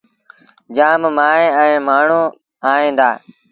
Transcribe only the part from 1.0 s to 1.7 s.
مائيٚݩ